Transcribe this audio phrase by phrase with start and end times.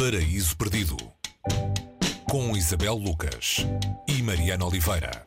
[0.00, 0.96] Paraíso Perdido
[2.24, 3.66] com Isabel Lucas
[4.08, 5.26] e Mariana Oliveira.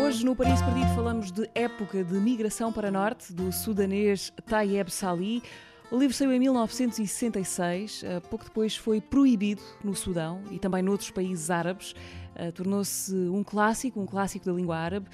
[0.00, 5.42] Hoje no Paraíso Perdido falamos de época de migração para norte do sudanês Tayeb Salih.
[5.88, 11.10] O livro saiu em 1966, eh, pouco depois foi proibido no Sudão e também noutros
[11.10, 11.94] países árabes.
[12.34, 15.06] Eh, tornou-se um clássico, um clássico da língua árabe.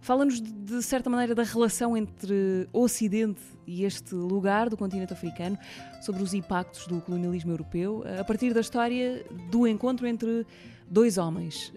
[0.00, 5.58] Fala-nos de certa maneira da relação entre Ocidente e este lugar do continente africano,
[6.00, 10.46] sobre os impactos do colonialismo europeu, eh, a partir da história do encontro entre
[10.90, 11.72] dois homens.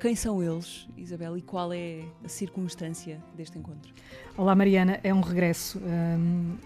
[0.00, 3.92] Quem são eles, Isabel, e qual é a circunstância deste encontro?
[4.36, 5.00] Olá, Mariana.
[5.02, 5.80] É um regresso,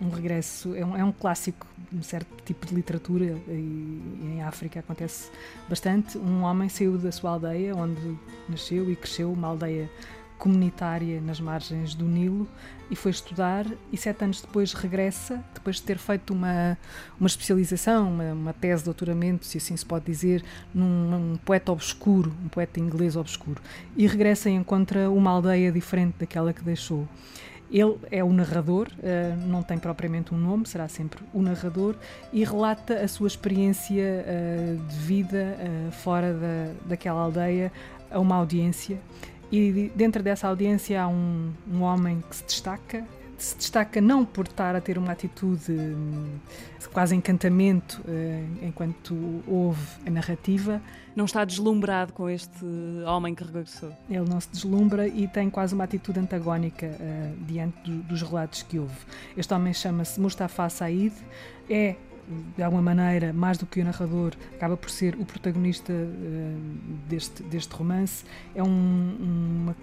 [0.01, 4.81] um, regresso, é um, é um clássico, um certo tipo de literatura e, em África
[4.81, 5.31] acontece
[5.67, 6.19] bastante.
[6.19, 9.91] Um homem saiu da sua aldeia, onde nasceu e cresceu, uma aldeia
[10.43, 12.49] comunitária nas margens do Nilo
[12.91, 16.77] e foi estudar e sete anos depois regressa, depois de ter feito uma,
[17.19, 20.43] uma especialização, uma, uma tese de doutoramento, se assim se pode dizer,
[20.75, 23.63] num, num poeta obscuro, um poeta inglês obscuro,
[23.97, 27.07] e regressa e encontra uma aldeia diferente daquela que deixou.
[27.71, 31.95] Ele é o narrador, eh, não tem propriamente um nome, será sempre o narrador,
[32.33, 37.73] e relata a sua experiência eh, de vida eh, fora da, daquela aldeia
[38.11, 38.99] a uma audiência
[39.53, 43.05] e dentro dessa audiência há um, um homem que se destaca,
[43.37, 46.39] se destaca não por estar a ter uma atitude hum,
[46.91, 49.15] quase encantamento uh, enquanto
[49.47, 50.81] ouve a narrativa.
[51.15, 52.65] Não está deslumbrado com este
[53.07, 53.93] homem que regressou.
[54.09, 58.63] Ele não se deslumbra e tem quase uma atitude antagónica uh, diante do, dos relatos
[58.63, 58.97] que ouve.
[59.37, 61.13] Este homem chama-se Mustafa Said,
[61.69, 61.97] é
[62.57, 66.61] de alguma maneira, mais do que o narrador, acaba por ser o protagonista uh,
[67.09, 68.25] deste, deste romance.
[68.55, 69.75] É um, um,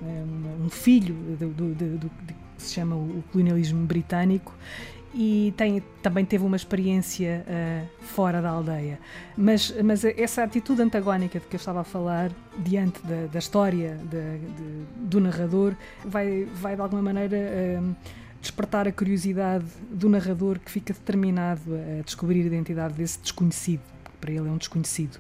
[0.66, 4.54] um filho do, do, do, do, que se chama o colonialismo britânico
[5.14, 9.00] e tem, também teve uma experiência uh, fora da aldeia.
[9.36, 13.98] Mas, mas essa atitude antagónica de que eu estava a falar, diante da, da história
[13.98, 17.38] de, de, do narrador, vai, vai de alguma maneira.
[17.82, 17.96] Uh,
[18.42, 24.12] despertar a curiosidade do narrador que fica determinado a descobrir a identidade desse desconhecido, que
[24.20, 25.20] para ele é um desconhecido.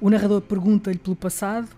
[0.00, 1.68] O narrador pergunta-lhe pelo passado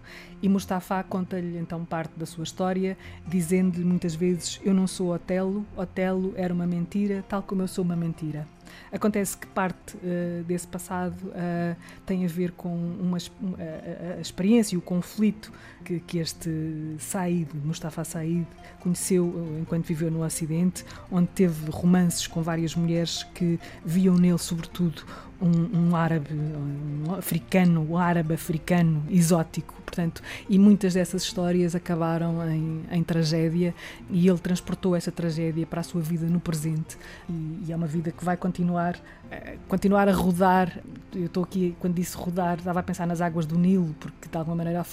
[0.42, 5.64] e Mustafa conta-lhe então parte da sua história, dizendo-lhe muitas vezes: Eu não sou Otelo,
[5.76, 8.46] Otelo era uma mentira, tal como eu sou uma mentira.
[8.92, 14.74] Acontece que parte uh, desse passado uh, tem a ver com uma, a, a, experiência
[14.74, 15.52] e o conflito
[15.84, 18.46] que, que este Said, Mustafa Said,
[18.80, 24.38] conheceu uh, enquanto viveu no Ocidente, onde teve romances com várias mulheres que viam nele,
[24.38, 25.02] sobretudo,
[25.40, 32.48] um, um árabe, um africano, um árabe africano exótico, portanto, e muitas dessas histórias acabaram
[32.48, 33.74] em, em, tragédia
[34.08, 36.96] e ele transportou essa tragédia para a sua vida no presente
[37.28, 40.80] e, e é uma vida que vai continuar uh, continuar a rodar.
[41.12, 44.36] Eu estou aqui quando disse rodar estava a pensar nas águas do Nilo porque de
[44.36, 44.86] alguma maneira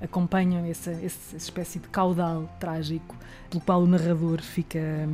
[0.00, 3.16] acompanham essa, essa espécie de caudal trágico
[3.50, 5.08] pelo qual o narrador fica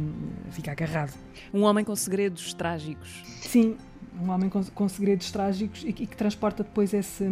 [0.51, 1.15] fica agarrado.
[1.55, 3.23] Um homem com segredos trágicos.
[3.41, 3.79] Sim,
[4.21, 7.25] um homem com, com segredos trágicos e, e, que transporta depois esse,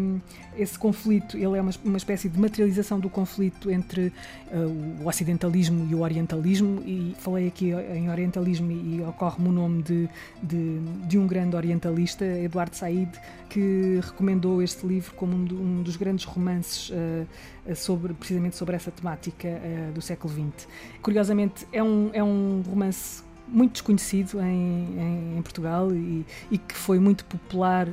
[0.57, 1.37] esse conflito.
[1.37, 4.13] Ele é uma, uma espécie de materialização do conflito entre
[4.53, 6.83] uh, o ocidentalismo e o orientalismo.
[6.85, 10.09] E falei aqui em orientalismo e, ocorre-me o nome de,
[10.43, 13.11] de, de, um grande orientalista, Eduardo Said,
[13.49, 18.91] que recomendou este livro como um, um dos grandes romances uh, sobre, precisamente sobre essa
[18.91, 20.67] temática uh, do século XX.
[21.03, 26.99] Curiosamente, é um, é um romance muito desconhecido em, em, Portugal e, e, que foi
[26.99, 27.93] muito popular uh,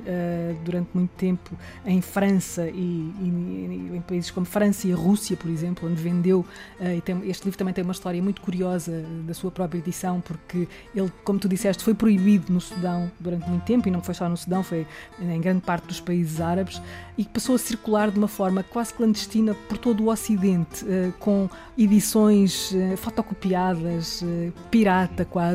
[0.63, 5.89] durante muito tempo em França e, e, em países como França e Rússia, por exemplo,
[5.89, 6.45] onde vendeu.
[6.79, 10.67] Uh, tem, este livro também tem uma história muito curiosa da sua própria edição, porque
[10.95, 14.29] ele, como tu disseste, foi proibido no Sudão durante muito tempo e não foi só
[14.29, 14.85] no Sudão, foi
[15.19, 16.81] em grande parte dos países árabes
[17.17, 21.49] e passou a circular de uma forma quase clandestina por todo o Ocidente, uh, com
[21.77, 24.23] edições fotocopiadas,
[24.71, 25.46] pirata quase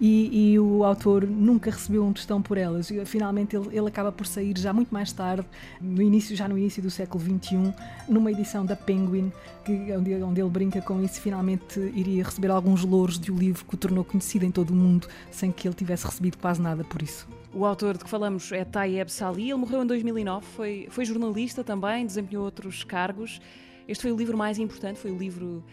[0.00, 2.90] e, e, o autor nunca recebeu um tostão por elas.
[3.04, 5.46] Finalmente ele, ele, acaba por sair já muito mais tarde,
[5.80, 7.72] no início, já no início do século XXI,
[8.08, 9.32] numa edição da Penguin,
[9.64, 13.64] que, onde, onde ele brinca com isso, finalmente iria receber alguns louros de um livro
[13.64, 16.84] que o tornou conhecido em todo o mundo, sem que ele tivesse recebido quase nada
[16.84, 17.28] por isso.
[17.52, 21.64] O autor de que falamos é Tayeb Salih, ele morreu em 2009, foi, foi jornalista
[21.64, 23.40] também, desempenhou outros cargos.
[23.86, 25.64] Este foi o livro mais importante, foi o livro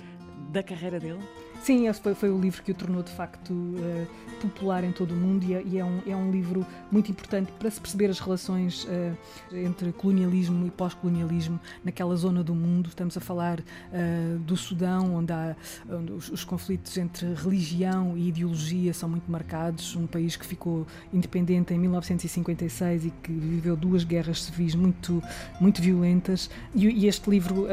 [0.52, 1.20] da carreira dele?
[1.66, 4.08] Sim, esse foi, foi o livro que o tornou de facto uh,
[4.40, 7.52] popular em todo o mundo e, é, e é, um, é um livro muito importante
[7.54, 9.18] para se perceber as relações uh,
[9.52, 12.90] entre colonialismo e pós-colonialismo naquela zona do mundo.
[12.90, 15.56] Estamos a falar uh, do Sudão, onde, há,
[15.90, 19.96] onde os, os, conflitos entre religião e ideologia são muito marcados.
[19.96, 25.20] Um país que ficou independente em 1956 e que viveu duas guerras civis muito,
[25.60, 26.48] muito violentas.
[26.76, 27.66] E, e este livro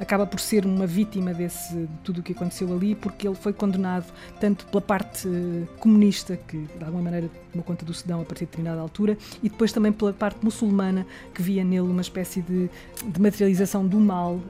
[0.00, 3.42] acaba por ser uma vítima desse, de tudo o que aconteceu ali, porque ele ele
[3.42, 4.06] foi condenado
[4.40, 8.44] tanto pela parte eh, comunista, que de alguma maneira tomou conta do Sudão a partir
[8.44, 12.70] de determinada altura, e depois também pela parte muçulmana, que via nele uma espécie de,
[13.04, 14.40] de materialização do mal, uh,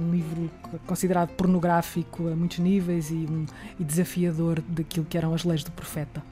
[0.00, 0.50] um livro
[0.86, 3.46] considerado pornográfico a muitos níveis e, um,
[3.80, 6.22] e desafiador daquilo que eram as leis do profeta.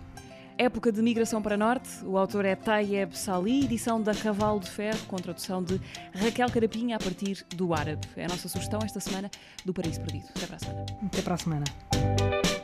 [0.59, 4.99] Época de Migração para Norte, o autor é Tayeb Sali, edição da Cavalo de Ferro,
[5.07, 5.79] com tradução de
[6.15, 8.09] Raquel Carapinha a partir do árabe.
[8.17, 9.31] É a nossa sugestão esta semana
[9.67, 10.29] do Paraíso Perdido.
[10.35, 10.87] Até para a semana.
[11.05, 12.56] Até para a semana.